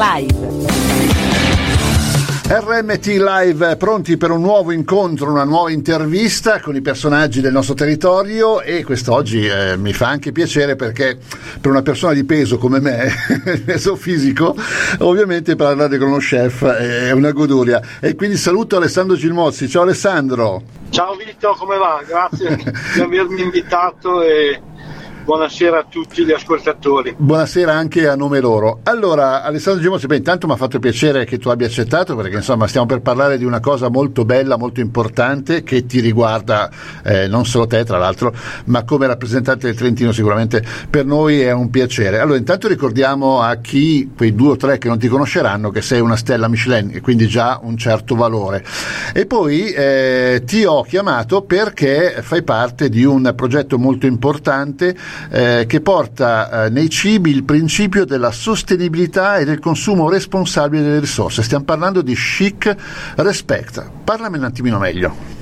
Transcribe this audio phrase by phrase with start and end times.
[0.00, 0.48] Live.
[2.48, 7.74] RMT Live pronti per un nuovo incontro, una nuova intervista con i personaggi del nostro
[7.74, 11.18] territorio e quest'oggi eh, mi fa anche piacere perché
[11.60, 13.12] per una persona di peso come me,
[13.62, 14.56] peso fisico,
[15.00, 17.82] ovviamente parlare con uno chef è una goduria.
[18.00, 19.68] E quindi saluto Alessandro Gilmozzi.
[19.68, 20.62] Ciao Alessandro.
[20.88, 22.02] Ciao Vito, come va?
[22.06, 24.60] Grazie di avermi invitato e
[25.22, 27.14] buonasera a tutti gli ascoltatori.
[27.16, 28.80] Buonasera anche a nome loro.
[28.84, 32.66] Allora, Alessandro Gimosi, beh, intanto mi ha fatto piacere che tu abbia accettato perché insomma
[32.66, 36.70] stiamo per parlare di una cosa molto bella, molto importante che ti riguarda
[37.04, 38.34] eh, non solo te tra l'altro,
[38.66, 42.18] ma come rappresentante del Trentino sicuramente per noi è un piacere.
[42.18, 46.00] Allora, intanto ricordiamo a chi, quei due o tre che non ti conosceranno, che sei
[46.00, 48.64] una stella Michelin e quindi già un certo valore.
[49.12, 54.96] E poi eh, ti ho chiamato perché fai parte di un progetto molto importante
[55.30, 61.00] eh, che porta eh, nei cibi il principio della sostenibilità e del consumo responsabile delle
[61.00, 61.42] risorse.
[61.42, 62.74] Stiamo parlando di chic
[63.16, 63.84] respect.
[64.04, 65.39] Parlami un attimino meglio.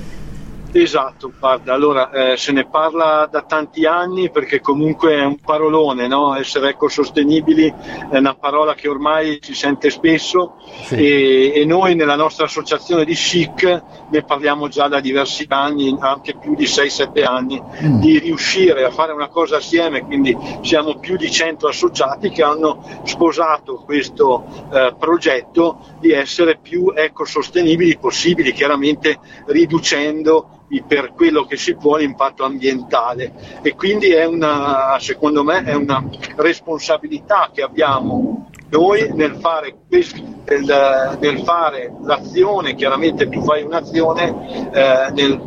[0.71, 6.07] Esatto, guarda, allora eh, se ne parla da tanti anni perché comunque è un parolone,
[6.07, 6.35] no?
[6.35, 7.73] essere ecosostenibili
[8.11, 10.95] è una parola che ormai si sente spesso sì.
[10.95, 16.35] e, e, noi nella nostra associazione di SIC ne parliamo già da diversi anni, anche
[16.37, 17.99] più di 6-7 anni, mm.
[17.99, 23.01] di riuscire a fare una cosa assieme, quindi siamo più di 100 associati che hanno
[23.05, 31.75] sposato questo eh, progetto di essere più ecosostenibili possibili, chiaramente riducendo per quello che si
[31.75, 33.59] può l'impatto ambientale.
[33.61, 36.03] E quindi è una, secondo me è una
[36.35, 45.11] responsabilità che abbiamo noi nel fare, nel, nel fare l'azione, chiaramente tu fai un'azione eh,
[45.11, 45.41] nel,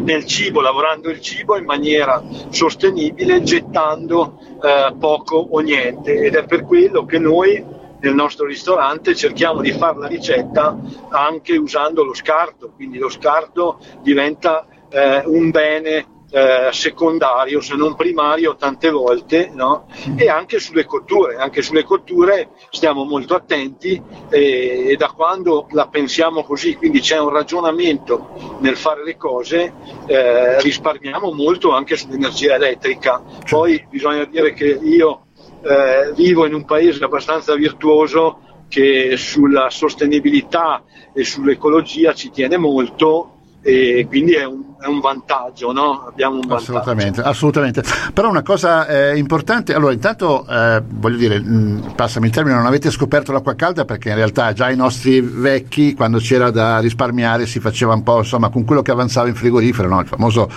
[0.00, 6.12] nel cibo, lavorando il cibo in maniera sostenibile, gettando eh, poco o niente.
[6.20, 7.64] Ed è per quello che noi
[8.00, 10.78] nel nostro ristorante cerchiamo di fare la ricetta
[11.10, 17.96] anche usando lo scarto, quindi lo scarto diventa eh, un bene eh, secondario se non
[17.96, 19.86] primario tante volte no?
[20.16, 21.36] e anche sulle cotture.
[21.36, 27.18] Anche sulle cotture stiamo molto attenti e, e, da quando la pensiamo così quindi c'è
[27.18, 29.72] un ragionamento nel fare le cose
[30.06, 33.22] eh, risparmiamo molto anche sull'energia elettrica.
[33.48, 35.26] Poi bisogna dire che io
[35.62, 43.39] eh, vivo in un paese abbastanza virtuoso che sulla sostenibilità e sull'ecologia ci tiene molto
[43.62, 46.06] e quindi è un, è un vantaggio, no?
[46.08, 46.78] Abbiamo un vantaggio.
[46.78, 47.82] Assolutamente, assolutamente.
[48.14, 52.66] Però una cosa eh, importante, allora intanto eh, voglio dire, mh, passami il termine, non
[52.66, 57.46] avete scoperto l'acqua calda perché in realtà già i nostri vecchi, quando c'era da risparmiare,
[57.46, 60.00] si faceva un po' insomma con quello che avanzava in frigorifero, no?
[60.00, 60.48] il famoso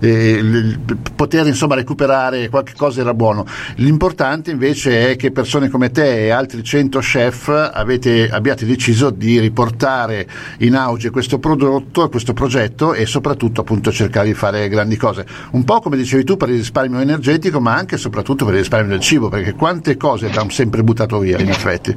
[0.00, 0.78] eh, il,
[1.14, 3.46] poter insomma recuperare qualche cosa era buono.
[3.76, 9.38] L'importante invece è che persone come te e altri 100 chef avete, abbiate deciso di
[9.38, 10.26] riportare
[10.58, 15.26] in auge questo prodotto, questo progetto e soprattutto appunto cercare di fare grandi cose.
[15.50, 18.60] Un po' come dicevi tu per il risparmio energetico, ma anche e soprattutto per il
[18.60, 21.96] risparmio del cibo, perché quante cose abbiamo sempre buttato via in effetti.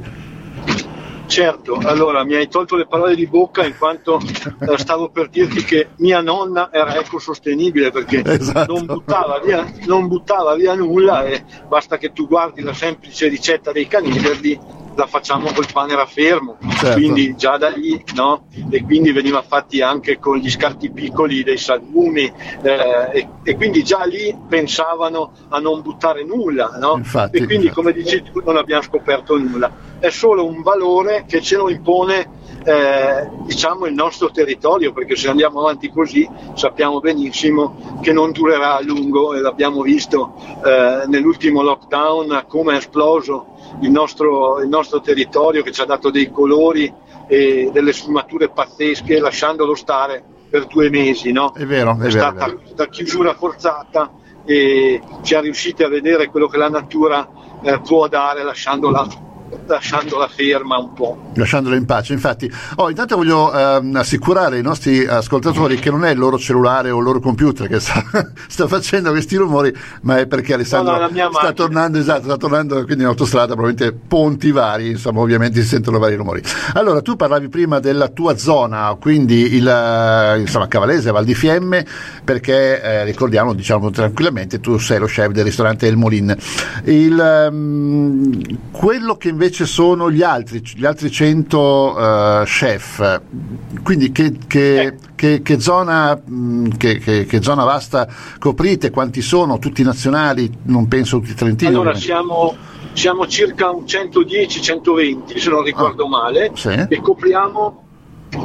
[1.26, 5.64] Certo, allora mi hai tolto le parole di bocca in quanto eh, stavo per dirti
[5.64, 8.74] che mia nonna era ecosostenibile perché esatto.
[8.74, 13.72] non, buttava via, non, buttava via, nulla e basta che tu guardi la semplice ricetta
[13.72, 16.94] dei caniverli la facciamo col pane raffermo, certo.
[16.94, 18.46] quindi già da lì, no?
[18.70, 22.32] E quindi veniva fatti anche con gli scarti piccoli dei salumi
[22.62, 26.94] eh, e, e, quindi già lì pensavano a non buttare nulla, no?
[26.96, 31.40] Infatti, e quindi come dici tu non abbiamo scoperto nulla, è solo un valore che
[31.40, 37.98] ce lo impone eh, diciamo il nostro territorio perché se andiamo avanti così sappiamo benissimo
[38.00, 43.90] che non durerà a lungo e l'abbiamo visto eh, nell'ultimo lockdown come è esploso il
[43.90, 46.92] nostro, il nostro territorio che ci ha dato dei colori
[47.26, 51.32] e delle sfumature pazzesche lasciandolo stare per due mesi.
[51.32, 51.52] No?
[51.52, 54.12] È vero, è, è vero, stata una chiusura forzata
[54.44, 57.28] e ci ha riusciti a vedere quello che la natura
[57.62, 59.23] eh, può dare lasciandola
[59.66, 61.30] lasciandola ferma un po'.
[61.34, 62.50] Lasciandola in pace, infatti.
[62.76, 66.98] Oh, intanto voglio ehm, assicurare ai nostri ascoltatori che non è il loro cellulare o
[66.98, 68.02] il loro computer che sta,
[68.48, 72.84] sta facendo questi rumori, ma è perché Alessandro no, no, sta tornando, esatto, sta tornando
[72.84, 76.42] quindi in autostrada, probabilmente ponti vari, insomma, ovviamente si sentono vari rumori.
[76.74, 81.84] Allora, tu parlavi prima della tua zona, quindi il insomma, Cavalese, Val di Fiemme,
[82.24, 86.34] perché eh, ricordiamo, diciamo tranquillamente, tu sei lo chef del ristorante El Molin.
[86.84, 88.40] Il, um,
[88.70, 93.20] quello che invece sono gli altri, gli altri 100 uh, chef.
[93.82, 94.94] Quindi che, che, eh.
[95.14, 96.20] che, che zona,
[96.78, 98.08] che, zona, vasta
[98.38, 98.90] coprite?
[98.90, 99.58] Quanti sono?
[99.58, 100.50] Tutti nazionali?
[100.64, 101.70] Non penso tutti trentini.
[101.70, 102.56] Allora siamo,
[102.92, 106.86] siamo circa un 110-120 se non ricordo oh, male sì.
[106.88, 107.83] e copriamo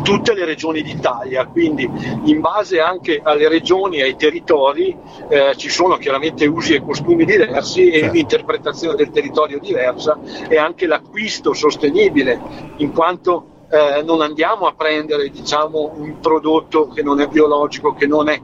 [0.04, 1.90] tutte le regioni d'Italia, quindi
[2.26, 4.96] in base anche alle regioni e ai territori
[5.30, 10.88] eh, ci sono chiaramente usi e costumi diversi e un'interpretazione del territorio diversa e anche
[10.88, 12.40] l'acquisto sostenibile,
[12.78, 18.08] in quanto eh, non andiamo a prendere diciamo, un prodotto che non è biologico, che
[18.08, 18.42] non, è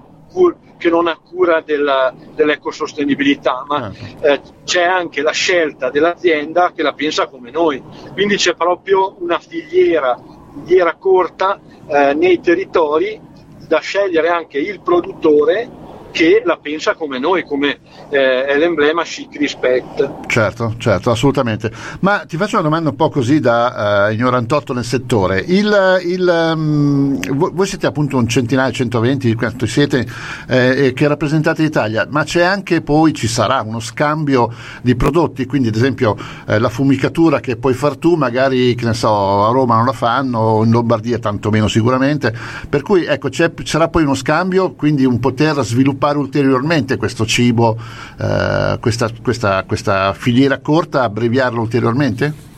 [0.77, 4.27] che non ha cura della, dell'ecosostenibilità, ma certo.
[4.27, 7.81] eh, c'è anche la scelta dell'azienda che la pensa come noi,
[8.13, 10.21] quindi c'è proprio una filiera
[10.63, 13.19] filiera corta eh, nei territori
[13.68, 15.84] da scegliere anche il produttore
[16.15, 17.79] che la pensa come noi, come
[18.09, 20.25] eh, è l'emblema Chic Respect.
[20.27, 21.69] Certo, certo, assolutamente.
[22.00, 25.44] Ma ti faccio una domanda un po' così da uh, ignorantotto nel settore.
[25.45, 27.19] Il, il, um,
[27.51, 30.07] voi siete appunto un centinaio, 120, quanto siete,
[30.47, 35.67] eh, che rappresentate l'Italia, ma c'è anche poi, ci sarà uno scambio di prodotti, quindi
[35.67, 36.15] ad esempio
[36.47, 39.91] eh, la fumicatura che puoi far tu, magari che ne so, a Roma non la
[39.91, 42.33] fanno, in Lombardia tantomeno sicuramente,
[42.69, 43.27] per cui ecco,
[43.65, 47.78] sarà poi uno scambio, quindi un poter sviluppare sviluppare ulteriormente questo cibo,
[48.19, 52.54] eh, questa, questa, questa filiera corta, abbreviarlo ulteriormente?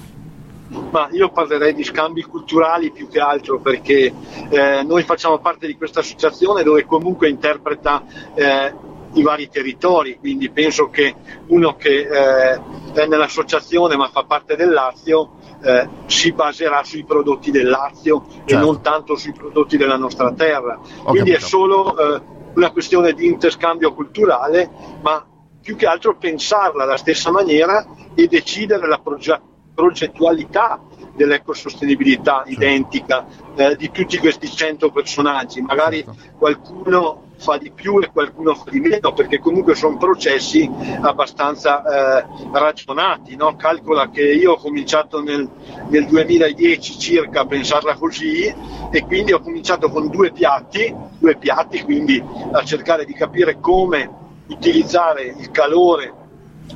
[0.92, 4.14] Ma io parlerei di scambi culturali più che altro perché
[4.50, 8.04] eh, noi facciamo parte di questa associazione dove comunque interpreta
[8.36, 8.74] eh,
[9.14, 11.16] i vari territori, quindi penso che
[11.48, 12.62] uno che eh,
[12.94, 15.32] è nell'associazione ma fa parte del Lazio
[15.64, 18.54] eh, si baserà sui prodotti del Lazio certo.
[18.54, 20.78] e non tanto sui prodotti della nostra terra.
[20.78, 21.46] Ho quindi capito.
[21.46, 22.22] è solo eh,
[22.58, 24.70] una questione di interscambio culturale,
[25.02, 25.24] ma
[25.62, 29.40] più che altro pensarla alla stessa maniera e decidere la proge-
[29.76, 30.82] progettualità
[31.14, 32.50] dell'ecosostenibilità certo.
[32.50, 33.26] identica
[33.56, 35.62] eh, di tutti questi 100 personaggi.
[35.62, 36.36] Magari certo.
[36.38, 40.70] qualcuno fa di più e qualcuno fa di meno, perché comunque sono processi
[41.02, 43.36] abbastanza eh, ragionati.
[43.36, 43.56] No?
[43.56, 45.48] Calcola che io ho cominciato nel,
[45.90, 48.54] nel 2010 circa a pensarla così
[48.92, 54.26] e quindi ho cominciato con due piatti, due piatti, quindi a cercare di capire come
[54.48, 56.14] utilizzare il calore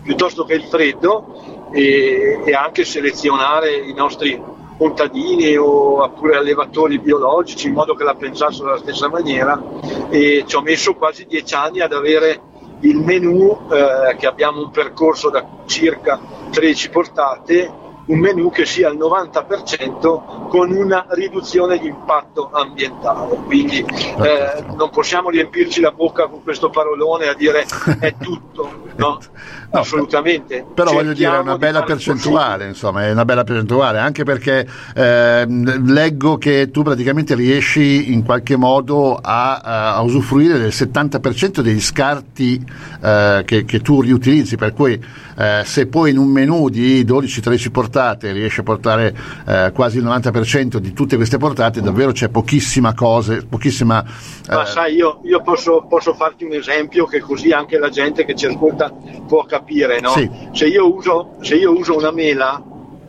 [0.04, 7.74] piuttosto che il freddo e, e anche selezionare i nostri contadini oppure allevatori biologici in
[7.74, 9.62] modo che la pensassero alla stessa maniera.
[10.10, 12.42] E ci ho messo quasi dieci anni ad avere
[12.80, 16.20] il menù eh, che abbiamo un percorso da circa
[16.50, 17.72] 13 portate
[18.12, 23.38] un menu che sia al 90% con una riduzione di impatto ambientale.
[23.46, 27.66] Quindi eh, non possiamo riempirci la bocca con questo parolone a dire
[28.00, 29.20] è tutto, no?
[29.74, 30.66] No, Assolutamente.
[30.74, 35.46] Però voglio dire, è una bella percentuale, insomma, è una bella percentuale, anche perché eh,
[35.48, 42.62] leggo che tu praticamente riesci in qualche modo a, a usufruire del 70% degli scarti
[43.02, 45.02] eh, che, che, tu riutilizzi, per cui
[45.42, 49.16] eh, se poi in un menù di 12-13 portate riesci a portare
[49.48, 54.04] eh, quasi il 90% di tutte queste portate, davvero c'è pochissima cosa, pochissima...
[54.50, 58.26] Ma eh, sai, io, io posso, posso farti un esempio che così anche la gente
[58.26, 58.94] che ci ascolta
[59.28, 60.10] può capire capire, no?
[60.10, 60.30] sì.
[60.52, 62.62] se, io uso, se, io uso, una mela,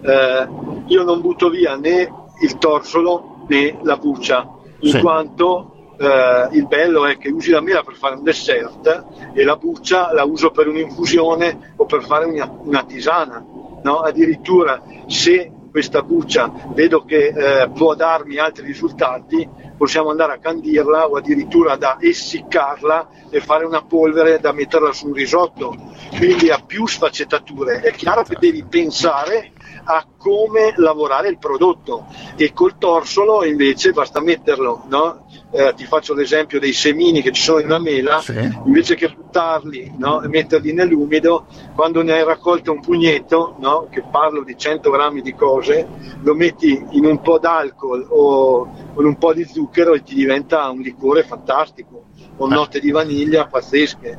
[0.03, 0.49] eh,
[0.87, 2.09] io non butto via né
[2.43, 4.49] il torsolo né la buccia,
[4.81, 5.01] in sì.
[5.01, 5.72] quanto
[6.03, 10.13] eh, il bello è che usi la mela per fare un dessert e la buccia
[10.13, 13.45] la uso per un'infusione o per fare una, una tisana.
[13.83, 14.01] No?
[14.01, 21.09] Addirittura se questa buccia vedo che eh, può darmi altri risultati, possiamo andare a candirla
[21.09, 25.75] o addirittura da essiccarla e fare una polvere da metterla su un risotto.
[26.15, 27.81] Quindi ha più sfaccettature.
[27.81, 29.53] È chiaro che devi pensare
[29.85, 35.22] a come lavorare il prodotto e col torsolo invece basta metterlo, no?
[35.55, 38.33] Eh, ti faccio l'esempio dei semini che ci sono in una mela, sì.
[38.65, 40.23] invece che buttarli no?
[40.23, 43.87] e metterli nell'umido, quando ne hai raccolto un pugnetto, no?
[43.91, 45.87] che parlo di 100 grammi di cose,
[46.23, 50.71] lo metti in un po' d'alcol o con un po' di zucchero e ti diventa
[50.71, 52.05] un liquore fantastico,
[52.37, 52.55] con ah.
[52.55, 54.17] note di vaniglia pazzesche.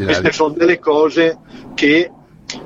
[0.00, 1.38] E queste sono delle cose
[1.74, 2.12] che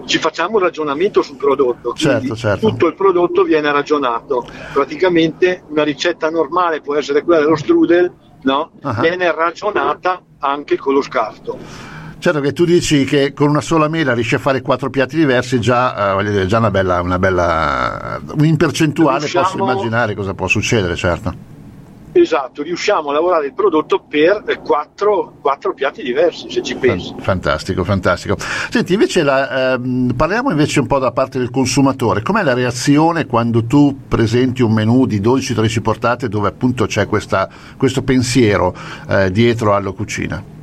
[0.04, 2.68] ci facciamo un ragionamento sul prodotto, certo, certo.
[2.68, 4.46] tutto il prodotto viene ragionato.
[4.72, 8.12] Praticamente una ricetta normale può essere quella dello strudel,
[8.42, 8.70] no?
[8.80, 9.00] uh-huh.
[9.00, 11.58] viene ragionata anche con lo scarto.
[12.18, 15.60] Certo che tu dici che con una sola mela riesci a fare quattro piatti diversi,
[15.60, 19.44] già, eh, dire, già una bella, una bella in percentuale Riusciamo...
[19.44, 21.34] posso immaginare cosa può succedere, certo.
[22.14, 27.14] Esatto, riusciamo a lavorare il prodotto per quattro, quattro piatti diversi, se ci pensi.
[27.18, 28.36] Fantastico, fantastico.
[28.38, 32.20] Senti, invece la, ehm, parliamo invece un po' da parte del consumatore.
[32.20, 37.48] Com'è la reazione quando tu presenti un menù di 12-13 portate dove appunto c'è questa,
[37.78, 38.74] questo pensiero
[39.08, 40.60] eh, dietro alla cucina?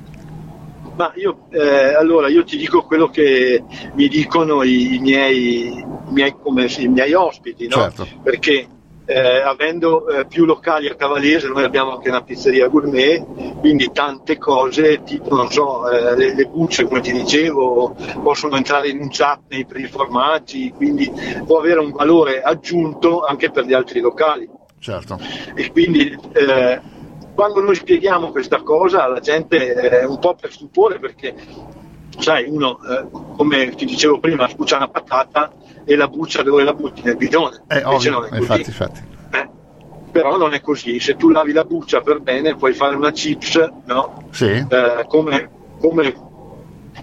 [0.96, 3.64] Ma io, eh, allora, io ti dico quello che
[3.96, 7.78] mi dicono i, i, miei, i miei, come, i miei, ospiti, no?
[7.78, 8.06] certo.
[8.22, 8.68] perché
[9.10, 13.26] eh, avendo eh, più locali a Cavallese, noi abbiamo anche una pizzeria gourmet,
[13.60, 18.90] quindi tante cose, tipo, non so, eh, le, le, bucce, come ti dicevo, possono entrare
[18.90, 21.12] in un chutney per i formaggi, quindi
[21.44, 24.48] può avere un valore aggiunto anche per gli altri locali.
[24.78, 25.18] Certo.
[25.56, 26.80] E quindi eh,
[27.34, 31.34] quando noi spieghiamo questa cosa la gente è un po' per stupore perché
[32.20, 35.52] sai, uno eh, come ti dicevo prima spuccia una patata
[35.90, 37.64] e la buccia dove la butti nel bidone.
[37.68, 38.42] Eh, ovvio, non è così.
[38.42, 39.02] Infatti, infatti.
[39.32, 39.50] Eh,
[40.12, 43.58] però non è così, se tu lavi la buccia per bene puoi fare una chips,
[43.86, 44.28] no?
[44.30, 44.46] Sì.
[44.46, 46.14] Eh, come, come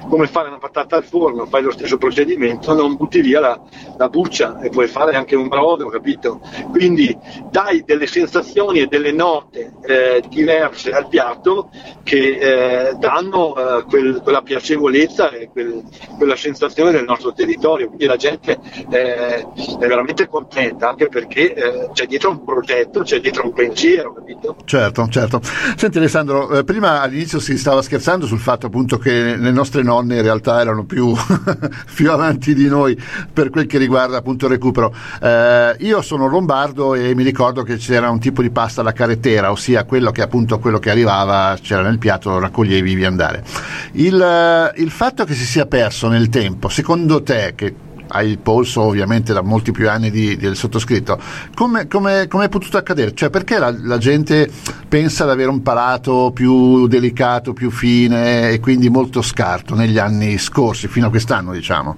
[0.08, 3.60] come fare una patata al forno, fai lo stesso procedimento, non butti via la,
[3.96, 6.40] la buccia e puoi fare anche un brodo, capito?
[6.70, 7.16] Quindi
[7.50, 11.70] dai delle sensazioni e delle note eh, diverse al piatto
[12.02, 15.82] che eh, danno eh, quel, quella piacevolezza e quel,
[16.16, 17.86] quella sensazione del nostro territorio.
[17.86, 18.58] Quindi la gente
[18.90, 24.14] eh, è veramente contenta anche perché eh, c'è dietro un progetto, c'è dietro un pensiero,
[24.14, 24.56] capito?
[24.64, 25.40] Certo, certo.
[25.76, 30.16] Senti Alessandro, eh, prima all'inizio si stava scherzando sul fatto appunto che le nostre nonne
[30.16, 31.12] in realtà erano più,
[31.94, 32.98] più avanti di noi
[33.32, 34.94] per quel che riguarda appunto il recupero.
[35.20, 39.50] Eh, io sono lombardo e mi ricordo che c'era un tipo di pasta alla carretera,
[39.50, 43.44] ossia quello che appunto quello che arrivava c'era nel piatto, lo raccoglievi via andare.
[43.92, 47.74] Il, eh, il fatto che si sia perso nel tempo, secondo te, che
[48.16, 51.18] hai il polso ovviamente da molti più anni di, del sottoscritto,
[51.54, 53.14] come, come, come, è potuto accadere?
[53.14, 54.50] Cioè perché la, la, gente
[54.88, 60.38] pensa ad avere un palato più delicato, più fine e quindi molto scarto negli anni
[60.38, 61.96] scorsi, fino a quest'anno diciamo?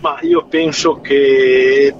[0.00, 1.94] Ma io penso che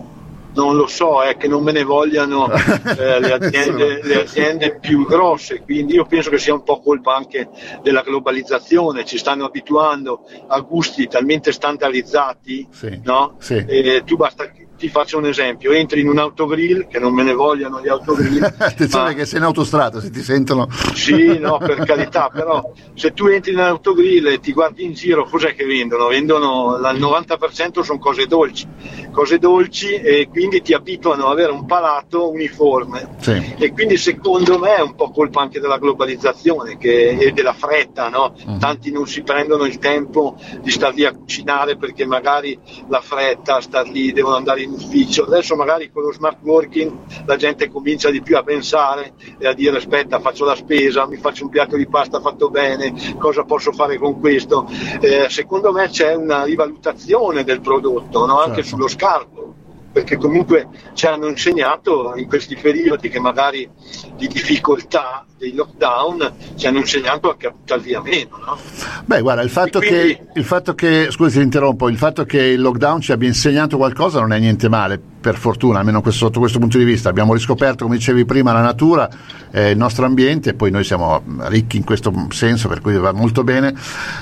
[0.54, 5.06] non lo so, è che non me ne vogliano eh, le, aziende, le, aziende, più
[5.06, 7.48] grosse, quindi io penso che sia un po' colpa anche
[7.82, 13.36] della globalizzazione, ci stanno abituando a gusti talmente standardizzati, sì, no?
[13.38, 13.64] sì.
[14.04, 14.50] tu basta
[14.82, 18.42] ti faccio un esempio, entri in un autogrill, che non me ne vogliano gli autogrill.
[18.58, 19.14] Attenzione ma...
[19.14, 20.66] che sei in autostrada, se ti sentono.
[20.92, 24.92] sì, no, per carità, però se tu entri in un autogrill e ti guardi in
[24.94, 26.08] giro, cos'è che vendono?
[26.08, 28.66] Vendono, il 90% sono cose dolci,
[29.12, 33.14] cose dolci e quindi ti abituano ad avere un palato uniforme.
[33.20, 33.54] Sì.
[33.58, 38.08] E quindi secondo me è un po' colpa anche della globalizzazione che, e della fretta,
[38.08, 38.34] no?
[38.36, 38.58] uh-huh.
[38.58, 42.58] Tanti non si prendono il tempo di star lì a cucinare perché magari
[42.88, 45.24] la fretta, star lì, devono andare in ufficio.
[45.24, 49.54] Adesso magari con lo smart working la gente comincia di più a pensare e a
[49.54, 53.72] dire aspetta faccio la spesa, mi faccio un piatto di pasta fatto bene, cosa posso
[53.72, 54.68] fare con questo.
[55.00, 58.38] Eh, secondo me c'è una rivalutazione del prodotto no?
[58.38, 58.68] anche certo.
[58.68, 59.54] sullo scarto
[59.92, 63.68] perché comunque ci hanno insegnato in questi periodi che magari
[64.16, 68.38] di difficoltà dei lockdown ci hanno insegnato a buttare via meno.
[68.46, 68.56] No?
[69.04, 70.14] Beh, guarda, il fatto, quindi...
[70.14, 73.76] che, il fatto che, scusi, ti interrompo, il fatto che il lockdown ci abbia insegnato
[73.76, 77.08] qualcosa non è niente male, per fortuna, almeno questo, sotto questo punto di vista.
[77.08, 79.08] Abbiamo riscoperto, come dicevi prima, la natura,
[79.50, 83.12] eh, il nostro ambiente, e poi noi siamo ricchi in questo senso, per cui va
[83.12, 83.72] molto bene,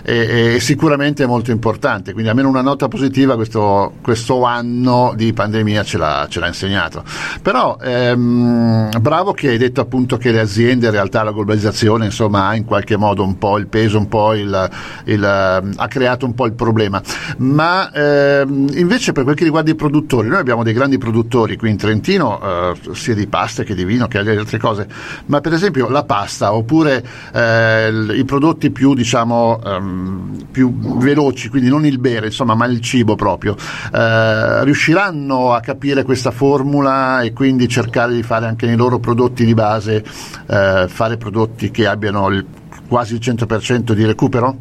[0.03, 2.12] e, e sicuramente è molto importante.
[2.12, 7.03] Quindi almeno una nota positiva questo, questo anno di pandemia ce l'ha, ce l'ha insegnato.
[7.43, 12.49] Però ehm, bravo che hai detto appunto che le aziende, in realtà la globalizzazione, insomma,
[12.49, 14.71] ha in qualche modo un po' il peso, un po' il,
[15.05, 17.02] il ha creato un po' il problema.
[17.38, 21.71] Ma ehm, invece per quel che riguarda i produttori, noi abbiamo dei grandi produttori qui
[21.71, 24.88] in Trentino, eh, sia di pasta che di vino che di altre cose,
[25.26, 31.69] ma per esempio la pasta oppure eh, i prodotti più, diciamo, ehm, più veloci, quindi
[31.69, 33.57] non il bere, insomma, ma il cibo proprio,
[33.93, 39.45] eh, riusciranno a capire questa formula e quindi cercare di fare anche nei loro prodotti
[39.45, 40.05] di base,
[40.49, 42.45] eh, fare prodotti che abbiano il,
[42.87, 44.54] quasi il 100% di recupero?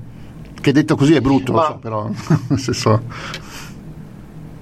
[0.62, 1.65] Che detto così è brutto, ma...
[1.65, 2.10] so, però
[2.55, 3.01] senso...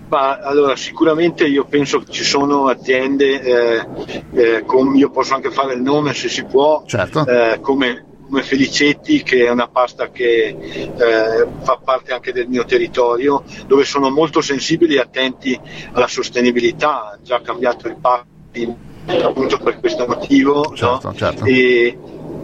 [0.08, 3.88] Ma allora sicuramente io penso che ci sono aziende, eh,
[4.32, 7.28] eh, come, io posso anche fare il nome se si può, certo.
[7.28, 12.66] eh, come, come, Felicetti che è una pasta che eh, fa parte anche del mio
[12.66, 15.60] territorio, dove sono molto sensibili e attenti
[15.92, 18.76] alla sostenibilità, ha già cambiato il packing
[19.08, 20.74] appunto per questo motivo.
[20.76, 21.14] Certo, no?
[21.16, 21.46] certo.
[21.46, 21.98] E,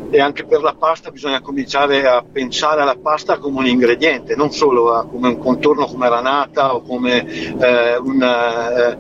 [0.10, 4.52] e anche per la pasta bisogna cominciare a pensare alla pasta come un ingrediente, non
[4.52, 8.98] solo a, come un contorno come la nata o come eh, un, eh,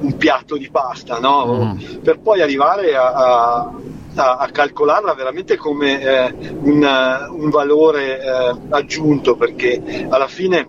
[0.00, 1.76] un, piatto di pasta, no?
[1.76, 1.98] mm.
[2.02, 3.72] per poi arrivare a, a
[4.16, 10.68] a, calcolarla veramente come eh, un, un, valore eh, aggiunto perché alla fine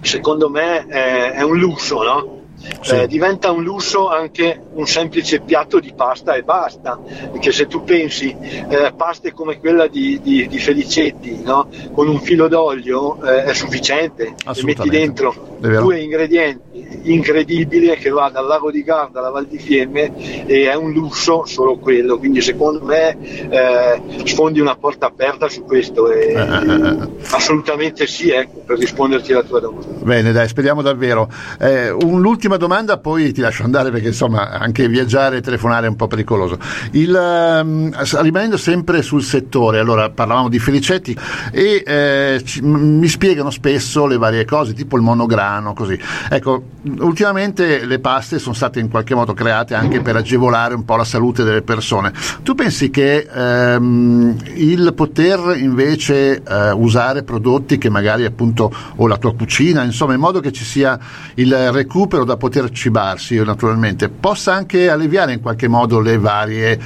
[0.00, 2.37] secondo me è, è un lusso no?
[2.80, 2.94] Sì.
[2.94, 6.98] eh, diventa un lusso anche un semplice piatto di pasta e basta,
[7.32, 11.68] perché se tu pensi eh, paste come quella di, di, di Felicetti, no?
[11.92, 16.68] con un filo d'olio eh, è sufficiente, e metti dentro due ingredienti
[17.02, 21.44] incredibili che va dal lago di Garda alla Val di Fiemme e è un lusso
[21.44, 23.16] solo quello, quindi secondo me
[23.48, 29.32] eh, sfondi una porta aperta su questo e, eh, eh, assolutamente sì, ecco, per risponderti
[29.32, 29.86] alla tua domanda.
[30.02, 31.28] Bene, dai, speriamo davvero.
[31.58, 35.96] Eh, un'ultima domanda, poi ti lascio andare perché insomma anche viaggiare e telefonare è un
[35.96, 36.58] po' pericoloso.
[36.90, 41.16] Il, um, rimanendo sempre sul settore, allora parlavamo di Felicetti
[41.50, 45.98] e ci, mi spiegano spesso le varie cose, tipo il monograno, così.
[46.28, 46.64] Ecco,
[46.98, 51.04] ultimamente le paste sono state in qualche modo create anche per agevolare un po' la
[51.04, 52.12] salute delle persone.
[52.42, 59.16] Tu pensi che ehm, il poter invece eh, usare prodotti che magari appunto o la
[59.16, 60.98] tua cucina, insomma, in modo che ci sia
[61.34, 66.78] il recupero da poter cibarsi naturalmente, possa anche alleviare in qualche modo le varie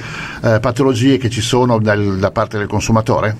[0.43, 3.35] eh, patologie che ci sono dal, da parte del consumatore?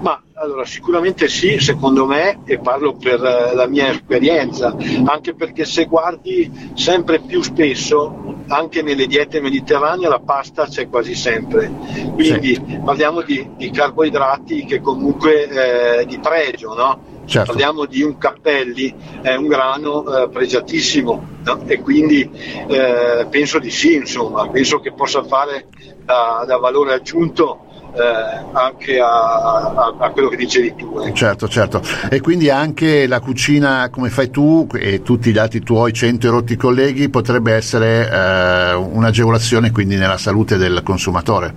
[0.00, 4.74] Ma allora, sicuramente sì, secondo me, e parlo per eh, la mia esperienza,
[5.04, 11.14] anche perché se guardi sempre più spesso, anche nelle diete mediterranee, la pasta c'è quasi
[11.14, 11.72] sempre.
[12.12, 12.80] Quindi sì.
[12.84, 17.10] parliamo di, di, carboidrati che comunque eh, di pregio, no?
[17.24, 17.52] Certo.
[17.52, 21.62] Parliamo di un cappelli, è un grano eh, pregiatissimo no?
[21.66, 22.28] e quindi
[22.66, 25.68] eh, penso di sì, insomma, penso che possa fare
[26.04, 31.00] da, da valore aggiunto eh, anche a, a, a, quello che dicevi tu.
[31.00, 31.12] Eh.
[31.12, 31.80] Certo, certo.
[32.10, 36.56] E quindi anche la cucina come fai tu e tutti gli altri tuoi 100 rotti
[36.56, 41.54] colleghi potrebbe essere eh, un'agevolazione quindi nella salute del consumatore?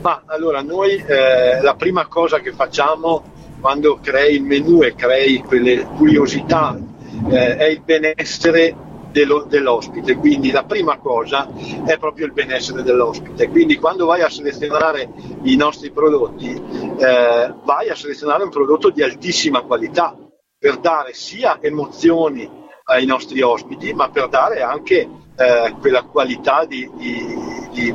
[0.00, 5.38] Ma allora noi eh, la prima cosa che facciamo quando crei il menu e crei
[5.38, 6.78] quelle curiosità
[7.28, 8.74] eh, è il benessere
[9.10, 10.16] dello, dell'ospite.
[10.16, 11.48] Quindi la prima cosa
[11.84, 13.48] è proprio il benessere dell'ospite.
[13.48, 15.10] Quindi quando vai a selezionare
[15.42, 20.16] i nostri prodotti, eh, vai a selezionare un prodotto di altissima qualità
[20.58, 26.90] per dare sia emozioni ai nostri ospiti, ma per dare anche eh, quella qualità di,
[26.96, 27.94] di, di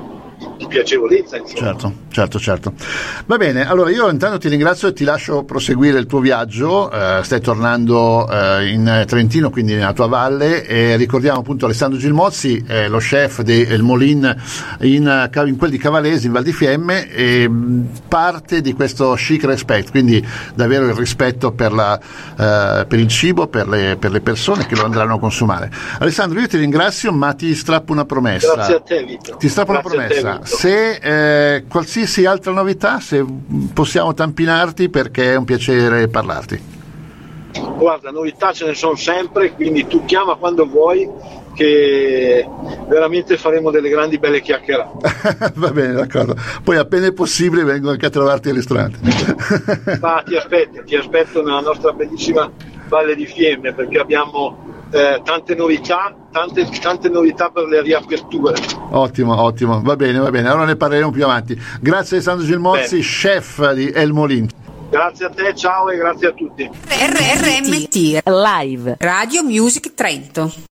[0.63, 1.37] di piacevolezza.
[1.37, 1.59] Insomma.
[1.59, 2.73] Certo, certo, certo.
[3.25, 7.21] Va bene, allora io intanto ti ringrazio e ti lascio proseguire il tuo viaggio, eh,
[7.23, 12.87] stai tornando eh, in Trentino, quindi nella tua valle, e ricordiamo appunto Alessandro Gilmozzi, eh,
[12.87, 14.35] lo chef del Molin
[14.81, 17.49] in, in, quel di Cavalesi, in Val di Fiemme, e
[18.07, 23.47] parte di questo chic respect, quindi davvero il rispetto per, la, eh, per il cibo,
[23.47, 25.71] per le, per le, persone che lo andranno a consumare.
[25.99, 28.53] Alessandro, io ti ringrazio, ma ti strappo una promessa.
[28.53, 29.35] Grazie a te, Vito.
[29.37, 33.25] Ti strappo Grazie una promessa se eh, qualsiasi altra novità, se
[33.73, 36.71] possiamo tampinarti perché è un piacere parlarti.
[37.77, 41.09] Guarda, novità ce ne sono sempre, quindi tu chiama quando vuoi
[41.53, 42.47] che
[42.87, 45.51] veramente faremo delle grandi belle chiacchierate.
[45.55, 46.35] Va bene, d'accordo.
[46.63, 48.99] Poi appena è possibile vengo anche a trovarti al ristorante.
[49.99, 52.49] Ma ti aspetto, ti aspetto nella nostra bellissima
[52.87, 58.55] Valle di Fiemme perché abbiamo eh, tante novità, tante, tante novità per le riaperture.
[58.91, 61.59] Ottimo, ottimo, va bene, va bene, allora ne parleremo più avanti.
[61.81, 63.03] Grazie Alessandro Gilmozzi, bene.
[63.03, 64.47] chef di El Molin.
[64.91, 66.69] Grazie a te, ciao e grazie a tutti.
[66.87, 70.71] RRMT Live Radio Music Trento.